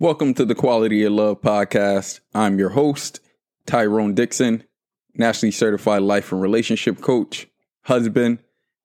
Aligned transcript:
Welcome 0.00 0.34
to 0.34 0.44
the 0.44 0.56
Quality 0.56 1.04
of 1.04 1.12
Love 1.12 1.40
podcast. 1.40 2.18
I'm 2.34 2.58
your 2.58 2.70
host, 2.70 3.20
Tyrone 3.64 4.12
Dixon, 4.12 4.64
nationally 5.14 5.52
certified 5.52 6.02
life 6.02 6.32
and 6.32 6.42
relationship 6.42 7.00
coach, 7.00 7.46
husband, 7.82 8.40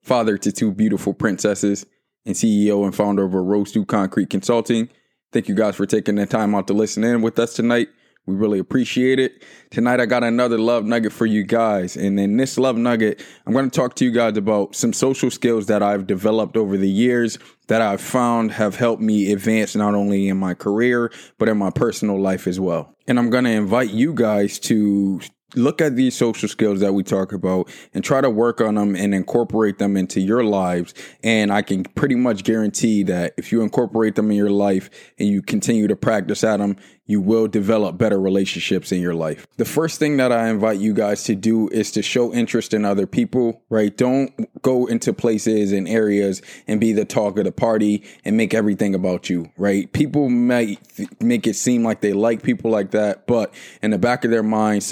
father 0.00 0.38
to 0.38 0.52
two 0.52 0.70
beautiful 0.70 1.12
princesses, 1.12 1.84
and 2.24 2.36
CEO 2.36 2.84
and 2.84 2.94
founder 2.94 3.24
of 3.24 3.34
Rose 3.34 3.72
to 3.72 3.84
Concrete 3.84 4.30
Consulting. 4.30 4.90
Thank 5.32 5.48
you 5.48 5.56
guys 5.56 5.74
for 5.74 5.86
taking 5.86 6.14
the 6.14 6.24
time 6.24 6.54
out 6.54 6.68
to 6.68 6.72
listen 6.72 7.02
in 7.02 7.20
with 7.20 7.36
us 7.36 7.52
tonight. 7.54 7.88
We 8.24 8.36
really 8.36 8.60
appreciate 8.60 9.18
it. 9.18 9.42
Tonight, 9.70 9.98
I 9.98 10.06
got 10.06 10.22
another 10.22 10.56
love 10.56 10.84
nugget 10.84 11.12
for 11.12 11.26
you 11.26 11.42
guys. 11.42 11.96
And 11.96 12.20
in 12.20 12.36
this 12.36 12.56
love 12.56 12.76
nugget, 12.76 13.20
I'm 13.46 13.52
going 13.52 13.68
to 13.68 13.74
talk 13.74 13.96
to 13.96 14.04
you 14.04 14.12
guys 14.12 14.36
about 14.36 14.76
some 14.76 14.92
social 14.92 15.28
skills 15.28 15.66
that 15.66 15.82
I've 15.82 16.06
developed 16.06 16.56
over 16.56 16.76
the 16.76 16.88
years 16.88 17.38
that 17.66 17.82
I've 17.82 18.00
found 18.00 18.52
have 18.52 18.76
helped 18.76 19.02
me 19.02 19.32
advance 19.32 19.74
not 19.74 19.94
only 19.94 20.28
in 20.28 20.36
my 20.36 20.54
career, 20.54 21.12
but 21.38 21.48
in 21.48 21.58
my 21.58 21.70
personal 21.70 22.20
life 22.20 22.46
as 22.46 22.60
well. 22.60 22.94
And 23.08 23.18
I'm 23.18 23.28
going 23.28 23.44
to 23.44 23.50
invite 23.50 23.90
you 23.90 24.14
guys 24.14 24.60
to 24.60 25.20
look 25.54 25.80
at 25.80 25.96
these 25.96 26.16
social 26.16 26.48
skills 26.48 26.80
that 26.80 26.92
we 26.92 27.02
talk 27.02 27.32
about 27.32 27.70
and 27.94 28.04
try 28.04 28.20
to 28.20 28.30
work 28.30 28.60
on 28.60 28.74
them 28.76 28.96
and 28.96 29.14
incorporate 29.14 29.78
them 29.78 29.96
into 29.96 30.20
your 30.20 30.44
lives. 30.44 30.94
And 31.22 31.52
I 31.52 31.62
can 31.62 31.84
pretty 31.84 32.14
much 32.14 32.44
guarantee 32.44 33.02
that 33.04 33.34
if 33.36 33.52
you 33.52 33.62
incorporate 33.62 34.14
them 34.14 34.30
in 34.30 34.36
your 34.36 34.50
life 34.50 34.90
and 35.18 35.28
you 35.28 35.42
continue 35.42 35.86
to 35.88 35.96
practice 35.96 36.44
at 36.44 36.58
them, 36.58 36.76
you 37.04 37.20
will 37.20 37.48
develop 37.48 37.98
better 37.98 38.18
relationships 38.18 38.92
in 38.92 39.02
your 39.02 39.14
life. 39.14 39.46
The 39.56 39.64
first 39.64 39.98
thing 39.98 40.16
that 40.18 40.30
I 40.30 40.48
invite 40.48 40.78
you 40.78 40.94
guys 40.94 41.24
to 41.24 41.34
do 41.34 41.68
is 41.68 41.90
to 41.92 42.02
show 42.02 42.32
interest 42.32 42.72
in 42.72 42.84
other 42.84 43.06
people, 43.06 43.62
right? 43.68 43.94
Don't 43.94 44.32
go 44.62 44.86
into 44.86 45.12
places 45.12 45.72
and 45.72 45.88
areas 45.88 46.40
and 46.68 46.80
be 46.80 46.92
the 46.92 47.04
talk 47.04 47.38
of 47.38 47.44
the 47.44 47.52
party 47.52 48.04
and 48.24 48.36
make 48.36 48.54
everything 48.54 48.94
about 48.94 49.28
you, 49.28 49.50
right? 49.58 49.92
People 49.92 50.30
might 50.30 50.78
make 51.20 51.46
it 51.46 51.56
seem 51.56 51.82
like 51.82 52.00
they 52.00 52.12
like 52.12 52.42
people 52.42 52.70
like 52.70 52.92
that, 52.92 53.26
but 53.26 53.52
in 53.82 53.90
the 53.90 53.98
back 53.98 54.24
of 54.24 54.30
their 54.30 54.44
mind, 54.44 54.82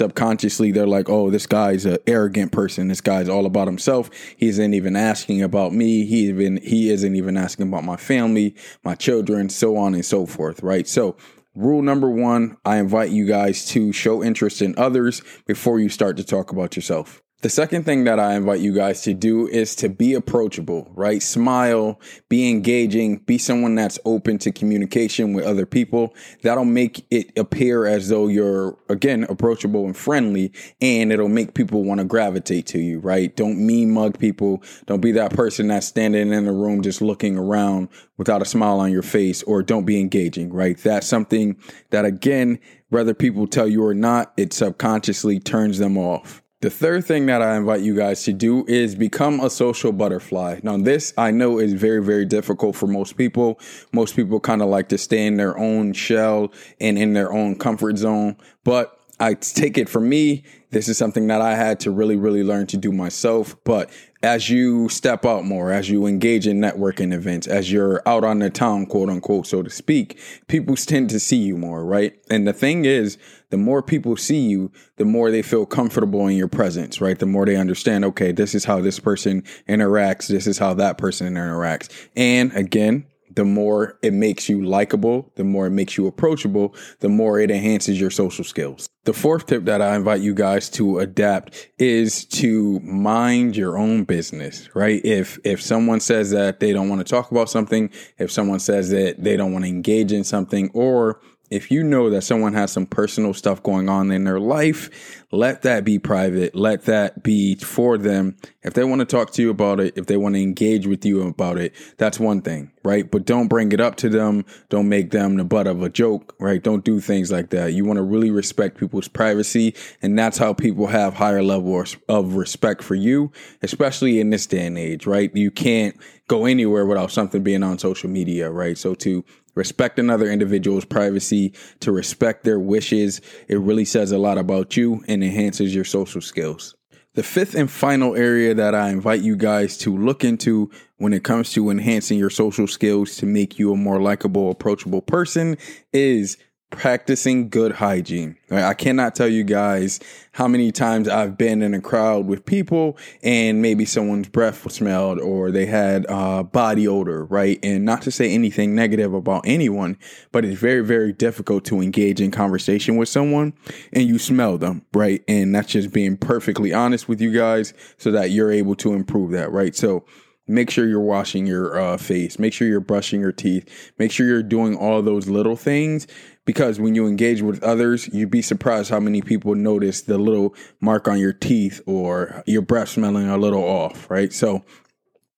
subconsciously, 0.51 0.71
they're 0.71 0.87
like, 0.87 1.09
oh, 1.09 1.29
this 1.29 1.47
guy's 1.47 1.85
an 1.85 1.97
arrogant 2.07 2.51
person. 2.51 2.87
This 2.87 3.01
guy's 3.01 3.29
all 3.29 3.45
about 3.45 3.67
himself. 3.67 4.09
He 4.37 4.47
isn't 4.47 4.73
even 4.73 4.95
asking 4.95 5.41
about 5.41 5.73
me. 5.73 6.05
He 6.05 6.27
even, 6.27 6.57
he 6.57 6.89
isn't 6.89 7.15
even 7.15 7.37
asking 7.37 7.67
about 7.67 7.83
my 7.83 7.97
family, 7.97 8.55
my 8.83 8.95
children, 8.95 9.49
so 9.49 9.77
on 9.77 9.93
and 9.95 10.05
so 10.05 10.25
forth, 10.25 10.61
right? 10.63 10.87
So 10.87 11.15
Rule 11.53 11.81
number 11.81 12.09
one 12.09 12.55
I 12.63 12.77
invite 12.77 13.11
you 13.11 13.25
guys 13.25 13.65
to 13.71 13.91
show 13.91 14.23
interest 14.23 14.61
in 14.61 14.73
others 14.77 15.21
before 15.45 15.81
you 15.81 15.89
start 15.89 16.15
to 16.15 16.23
talk 16.23 16.53
about 16.53 16.77
yourself. 16.77 17.21
The 17.41 17.49
second 17.49 17.85
thing 17.85 18.03
that 18.03 18.19
I 18.19 18.35
invite 18.35 18.59
you 18.59 18.71
guys 18.71 19.01
to 19.01 19.15
do 19.15 19.47
is 19.47 19.73
to 19.77 19.89
be 19.89 20.13
approachable, 20.13 20.91
right? 20.93 21.23
Smile, 21.23 21.99
be 22.29 22.47
engaging, 22.47 23.17
be 23.17 23.39
someone 23.39 23.73
that's 23.73 23.97
open 24.05 24.37
to 24.39 24.51
communication 24.51 25.33
with 25.33 25.45
other 25.45 25.65
people. 25.65 26.13
That'll 26.43 26.65
make 26.65 27.03
it 27.09 27.35
appear 27.35 27.87
as 27.87 28.09
though 28.09 28.27
you're, 28.27 28.77
again, 28.89 29.25
approachable 29.27 29.87
and 29.87 29.97
friendly, 29.97 30.53
and 30.81 31.11
it'll 31.11 31.29
make 31.29 31.55
people 31.55 31.83
want 31.83 31.97
to 31.97 32.05
gravitate 32.05 32.67
to 32.67 32.79
you, 32.79 32.99
right? 32.99 33.35
Don't 33.35 33.57
mean 33.57 33.91
mug 33.91 34.19
people. 34.19 34.61
Don't 34.85 35.01
be 35.01 35.11
that 35.13 35.33
person 35.33 35.69
that's 35.69 35.87
standing 35.87 36.31
in 36.31 36.45
the 36.45 36.51
room 36.51 36.83
just 36.83 37.01
looking 37.01 37.39
around 37.39 37.89
without 38.17 38.43
a 38.43 38.45
smile 38.45 38.79
on 38.79 38.91
your 38.91 39.01
face, 39.01 39.41
or 39.43 39.63
don't 39.63 39.85
be 39.85 39.99
engaging, 39.99 40.53
right? 40.53 40.77
That's 40.77 41.07
something 41.07 41.57
that, 41.89 42.05
again, 42.05 42.59
whether 42.89 43.15
people 43.15 43.47
tell 43.47 43.67
you 43.67 43.83
or 43.83 43.95
not, 43.95 44.31
it 44.37 44.53
subconsciously 44.53 45.39
turns 45.39 45.79
them 45.79 45.97
off. 45.97 46.40
The 46.61 46.69
third 46.69 47.05
thing 47.05 47.25
that 47.25 47.41
I 47.41 47.57
invite 47.57 47.81
you 47.81 47.95
guys 47.95 48.23
to 48.25 48.33
do 48.33 48.63
is 48.67 48.93
become 48.93 49.39
a 49.39 49.49
social 49.49 49.91
butterfly. 49.91 50.59
Now, 50.61 50.77
this 50.77 51.11
I 51.17 51.31
know 51.31 51.57
is 51.57 51.73
very, 51.73 52.03
very 52.03 52.23
difficult 52.23 52.75
for 52.75 52.85
most 52.85 53.17
people. 53.17 53.59
Most 53.91 54.15
people 54.15 54.39
kind 54.39 54.61
of 54.61 54.69
like 54.69 54.87
to 54.89 54.99
stay 54.99 55.25
in 55.25 55.37
their 55.37 55.57
own 55.57 55.93
shell 55.93 56.51
and 56.79 56.99
in 56.99 57.13
their 57.13 57.33
own 57.33 57.55
comfort 57.55 57.97
zone. 57.97 58.37
But 58.63 58.95
I 59.21 59.35
take 59.35 59.77
it 59.77 59.87
for 59.87 60.01
me, 60.01 60.43
this 60.71 60.89
is 60.89 60.97
something 60.97 61.27
that 61.27 61.41
I 61.41 61.55
had 61.55 61.79
to 61.81 61.91
really, 61.91 62.15
really 62.15 62.43
learn 62.43 62.65
to 62.67 62.77
do 62.77 62.91
myself. 62.91 63.55
But 63.65 63.91
as 64.23 64.49
you 64.49 64.89
step 64.89 65.25
out 65.25 65.45
more, 65.45 65.71
as 65.71 65.89
you 65.89 66.07
engage 66.07 66.47
in 66.47 66.59
networking 66.59 67.13
events, 67.13 67.45
as 67.45 67.71
you're 67.71 68.01
out 68.07 68.23
on 68.23 68.39
the 68.39 68.49
town, 68.49 68.87
quote 68.87 69.09
unquote, 69.09 69.45
so 69.45 69.61
to 69.61 69.69
speak, 69.69 70.19
people 70.47 70.75
tend 70.75 71.11
to 71.11 71.19
see 71.19 71.37
you 71.37 71.55
more, 71.55 71.85
right? 71.85 72.17
And 72.31 72.47
the 72.47 72.53
thing 72.53 72.85
is, 72.85 73.17
the 73.51 73.57
more 73.57 73.83
people 73.83 74.17
see 74.17 74.39
you, 74.39 74.71
the 74.95 75.05
more 75.05 75.29
they 75.29 75.41
feel 75.43 75.67
comfortable 75.67 76.25
in 76.27 76.35
your 76.35 76.47
presence, 76.47 76.99
right? 76.99 77.19
The 77.19 77.25
more 77.27 77.45
they 77.45 77.57
understand, 77.57 78.05
okay, 78.05 78.31
this 78.31 78.55
is 78.55 78.65
how 78.65 78.81
this 78.81 78.99
person 78.99 79.43
interacts, 79.69 80.27
this 80.27 80.47
is 80.47 80.57
how 80.57 80.73
that 80.75 80.97
person 80.97 81.33
interacts. 81.35 81.89
And 82.15 82.51
again, 82.53 83.05
the 83.35 83.45
more 83.45 83.97
it 84.01 84.13
makes 84.13 84.49
you 84.49 84.63
likable, 84.63 85.31
the 85.35 85.43
more 85.43 85.67
it 85.67 85.71
makes 85.71 85.97
you 85.97 86.07
approachable, 86.07 86.75
the 86.99 87.09
more 87.09 87.39
it 87.39 87.51
enhances 87.51 87.99
your 87.99 88.09
social 88.09 88.43
skills. 88.43 88.89
The 89.03 89.13
fourth 89.13 89.47
tip 89.47 89.65
that 89.65 89.81
I 89.81 89.95
invite 89.95 90.21
you 90.21 90.35
guys 90.35 90.69
to 90.71 90.99
adapt 90.99 91.69
is 91.79 92.23
to 92.25 92.79
mind 92.81 93.57
your 93.57 93.77
own 93.77 94.03
business, 94.03 94.69
right? 94.75 95.03
If 95.03 95.39
if 95.43 95.61
someone 95.61 95.99
says 95.99 96.31
that 96.31 96.59
they 96.59 96.71
don't 96.71 96.87
want 96.87 97.05
to 97.05 97.09
talk 97.09 97.31
about 97.31 97.49
something, 97.49 97.89
if 98.19 98.31
someone 98.31 98.59
says 98.59 98.91
that 98.91 99.23
they 99.23 99.37
don't 99.37 99.53
want 99.53 99.65
to 99.65 99.69
engage 99.69 100.11
in 100.11 100.23
something 100.23 100.69
or 100.73 101.19
if 101.51 101.69
you 101.69 101.83
know 101.83 102.09
that 102.09 102.21
someone 102.21 102.53
has 102.53 102.71
some 102.71 102.85
personal 102.85 103.33
stuff 103.33 103.61
going 103.61 103.89
on 103.89 104.09
in 104.09 104.23
their 104.23 104.39
life, 104.39 105.25
let 105.31 105.61
that 105.63 105.83
be 105.83 105.99
private. 105.99 106.55
Let 106.55 106.83
that 106.83 107.23
be 107.23 107.55
for 107.55 107.97
them. 107.97 108.37
If 108.63 108.73
they 108.73 108.85
want 108.85 108.99
to 108.99 109.05
talk 109.05 109.31
to 109.33 109.41
you 109.41 109.49
about 109.49 109.79
it, 109.79 109.97
if 109.97 110.05
they 110.05 110.15
want 110.17 110.35
to 110.35 110.41
engage 110.41 110.87
with 110.87 111.03
you 111.05 111.27
about 111.27 111.57
it, 111.57 111.73
that's 111.97 112.19
one 112.19 112.41
thing, 112.41 112.71
right? 112.83 113.09
But 113.09 113.25
don't 113.25 113.49
bring 113.49 113.71
it 113.73 113.81
up 113.81 113.97
to 113.97 114.09
them. 114.09 114.45
Don't 114.69 114.87
make 114.87 115.11
them 115.11 115.35
the 115.35 115.43
butt 115.43 115.67
of 115.67 115.81
a 115.83 115.89
joke, 115.89 116.35
right? 116.39 116.63
Don't 116.63 116.85
do 116.85 117.01
things 117.01 117.31
like 117.31 117.49
that. 117.49 117.73
You 117.73 117.83
want 117.83 117.97
to 117.97 118.03
really 118.03 118.31
respect 118.31 118.77
people's 118.77 119.09
privacy. 119.09 119.75
And 120.01 120.17
that's 120.17 120.37
how 120.37 120.53
people 120.53 120.87
have 120.87 121.15
higher 121.15 121.43
levels 121.43 121.97
of 122.07 122.35
respect 122.35 122.81
for 122.81 122.95
you, 122.95 123.31
especially 123.61 124.21
in 124.21 124.29
this 124.29 124.47
day 124.47 124.65
and 124.65 124.77
age, 124.77 125.05
right? 125.05 125.35
You 125.35 125.51
can't 125.51 125.97
go 126.27 126.45
anywhere 126.45 126.85
without 126.85 127.11
something 127.11 127.43
being 127.43 127.61
on 127.61 127.77
social 127.77 128.09
media, 128.09 128.49
right? 128.49 128.77
So 128.77 128.95
to 128.95 129.25
respect 129.55 129.99
another 129.99 130.29
individual's 130.29 130.85
privacy, 130.85 131.53
to 131.79 131.91
respect 131.91 132.43
their 132.43 132.59
wishes. 132.59 133.21
It 133.47 133.59
really 133.59 133.85
says 133.85 134.11
a 134.11 134.17
lot 134.17 134.37
about 134.37 134.77
you 134.77 135.03
and 135.07 135.23
enhances 135.23 135.73
your 135.75 135.85
social 135.85 136.21
skills. 136.21 136.75
The 137.13 137.23
fifth 137.23 137.55
and 137.55 137.69
final 137.69 138.15
area 138.15 138.53
that 138.53 138.73
I 138.73 138.89
invite 138.89 139.21
you 139.21 139.35
guys 139.35 139.77
to 139.79 139.95
look 139.95 140.23
into 140.23 140.71
when 140.97 141.11
it 141.11 141.25
comes 141.25 141.51
to 141.53 141.69
enhancing 141.69 142.17
your 142.17 142.29
social 142.29 142.67
skills 142.67 143.17
to 143.17 143.25
make 143.25 143.59
you 143.59 143.73
a 143.73 143.77
more 143.77 144.01
likable, 144.01 144.49
approachable 144.49 145.01
person 145.01 145.57
is 145.91 146.37
practicing 146.71 147.49
good 147.49 147.73
hygiene. 147.73 148.37
I 148.49 148.73
cannot 148.73 149.13
tell 149.13 149.27
you 149.27 149.43
guys 149.43 149.99
how 150.31 150.47
many 150.47 150.71
times 150.71 151.07
I've 151.07 151.37
been 151.37 151.61
in 151.61 151.73
a 151.73 151.81
crowd 151.81 152.25
with 152.25 152.45
people 152.45 152.97
and 153.21 153.61
maybe 153.61 153.85
someone's 153.85 154.29
breath 154.29 154.71
smelled 154.71 155.19
or 155.19 155.51
they 155.51 155.65
had 155.65 156.05
uh, 156.09 156.43
body 156.43 156.87
odor, 156.87 157.25
right? 157.25 157.59
And 157.61 157.85
not 157.85 158.01
to 158.03 158.11
say 158.11 158.33
anything 158.33 158.73
negative 158.73 159.13
about 159.13 159.43
anyone, 159.45 159.97
but 160.31 160.45
it's 160.45 160.59
very, 160.59 160.81
very 160.81 161.13
difficult 161.13 161.65
to 161.65 161.81
engage 161.81 162.19
in 162.19 162.31
conversation 162.31 162.95
with 162.97 163.09
someone 163.09 163.53
and 163.93 164.07
you 164.07 164.17
smell 164.17 164.57
them, 164.57 164.85
right? 164.93 165.23
And 165.27 165.53
that's 165.53 165.73
just 165.73 165.93
being 165.93 166.17
perfectly 166.17 166.73
honest 166.73 167.07
with 167.07 167.21
you 167.21 167.31
guys 167.31 167.73
so 167.97 168.11
that 168.11 168.31
you're 168.31 168.51
able 168.51 168.75
to 168.75 168.93
improve 168.93 169.31
that, 169.31 169.51
right? 169.51 169.75
So, 169.75 170.05
make 170.47 170.69
sure 170.69 170.87
you're 170.87 170.99
washing 170.99 171.45
your 171.45 171.79
uh, 171.79 171.97
face 171.97 172.37
make 172.39 172.51
sure 172.51 172.67
you're 172.67 172.79
brushing 172.79 173.21
your 173.21 173.31
teeth 173.31 173.93
make 173.97 174.11
sure 174.11 174.27
you're 174.27 174.43
doing 174.43 174.75
all 174.75 175.01
those 175.01 175.29
little 175.29 175.55
things 175.55 176.07
because 176.45 176.79
when 176.79 176.95
you 176.95 177.07
engage 177.07 177.41
with 177.41 177.63
others 177.63 178.07
you'd 178.13 178.31
be 178.31 178.41
surprised 178.41 178.89
how 178.89 178.99
many 178.99 179.21
people 179.21 179.55
notice 179.55 180.01
the 180.01 180.17
little 180.17 180.53
mark 180.79 181.07
on 181.07 181.19
your 181.19 181.33
teeth 181.33 181.81
or 181.85 182.43
your 182.45 182.61
breath 182.61 182.89
smelling 182.89 183.29
a 183.29 183.37
little 183.37 183.63
off 183.63 184.09
right 184.09 184.33
so 184.33 184.63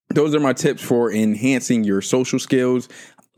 those 0.10 0.36
are 0.36 0.40
my 0.40 0.54
tips 0.54 0.82
for 0.82 1.12
enhancing 1.12 1.84
your 1.84 2.02
social 2.02 2.40
skills 2.40 2.88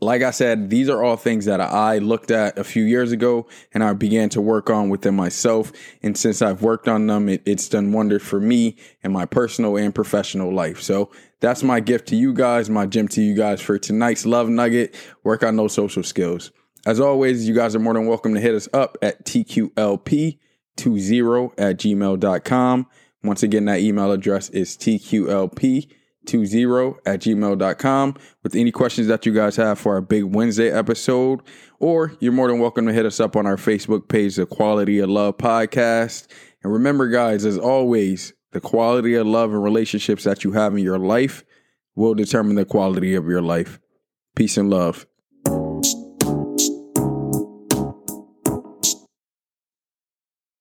like 0.00 0.22
I 0.22 0.30
said, 0.30 0.68
these 0.68 0.90
are 0.90 1.02
all 1.02 1.16
things 1.16 1.46
that 1.46 1.60
I 1.60 1.98
looked 1.98 2.30
at 2.30 2.58
a 2.58 2.64
few 2.64 2.84
years 2.84 3.12
ago 3.12 3.46
and 3.72 3.82
I 3.82 3.94
began 3.94 4.28
to 4.30 4.42
work 4.42 4.68
on 4.68 4.90
within 4.90 5.16
myself. 5.16 5.72
And 6.02 6.16
since 6.18 6.42
I've 6.42 6.60
worked 6.60 6.86
on 6.86 7.06
them, 7.06 7.30
it, 7.30 7.42
it's 7.46 7.68
done 7.68 7.92
wonders 7.92 8.22
for 8.22 8.38
me 8.38 8.76
in 9.02 9.12
my 9.12 9.24
personal 9.24 9.76
and 9.76 9.94
professional 9.94 10.52
life. 10.52 10.82
So 10.82 11.10
that's 11.40 11.62
my 11.62 11.80
gift 11.80 12.08
to 12.08 12.16
you 12.16 12.34
guys, 12.34 12.68
my 12.68 12.84
gem 12.84 13.08
to 13.08 13.22
you 13.22 13.34
guys 13.34 13.62
for 13.62 13.78
tonight's 13.78 14.26
love 14.26 14.50
nugget. 14.50 14.94
Work 15.24 15.42
on 15.42 15.56
those 15.56 15.72
social 15.72 16.02
skills. 16.02 16.50
As 16.86 17.00
always, 17.00 17.48
you 17.48 17.54
guys 17.54 17.74
are 17.74 17.80
more 17.80 17.94
than 17.94 18.06
welcome 18.06 18.32
to 18.34 18.40
hit 18.40 18.54
us 18.54 18.68
up 18.72 18.96
at 19.02 19.24
TQLP20 19.26 20.38
at 21.58 21.78
gmail.com. 21.78 22.86
Once 23.24 23.42
again, 23.42 23.64
that 23.64 23.80
email 23.80 24.12
address 24.12 24.50
is 24.50 24.76
TQLP20 24.76 25.88
at 27.04 27.20
gmail.com 27.20 28.14
with 28.44 28.54
any 28.54 28.70
questions 28.70 29.08
that 29.08 29.26
you 29.26 29.34
guys 29.34 29.56
have 29.56 29.80
for 29.80 29.94
our 29.94 30.00
big 30.00 30.22
Wednesday 30.22 30.70
episode. 30.70 31.40
Or 31.80 32.12
you're 32.20 32.30
more 32.30 32.46
than 32.46 32.60
welcome 32.60 32.86
to 32.86 32.92
hit 32.92 33.04
us 33.04 33.18
up 33.18 33.34
on 33.34 33.48
our 33.48 33.56
Facebook 33.56 34.06
page, 34.08 34.36
The 34.36 34.46
Quality 34.46 35.00
of 35.00 35.10
Love 35.10 35.38
Podcast. 35.38 36.28
And 36.62 36.72
remember, 36.72 37.08
guys, 37.08 37.44
as 37.44 37.58
always, 37.58 38.32
the 38.52 38.60
quality 38.60 39.16
of 39.16 39.26
love 39.26 39.50
and 39.50 39.60
relationships 39.60 40.22
that 40.22 40.44
you 40.44 40.52
have 40.52 40.76
in 40.76 40.84
your 40.84 41.00
life 41.00 41.42
will 41.96 42.14
determine 42.14 42.54
the 42.54 42.64
quality 42.64 43.16
of 43.16 43.26
your 43.26 43.42
life. 43.42 43.80
Peace 44.36 44.56
and 44.56 44.70
love. 44.70 45.04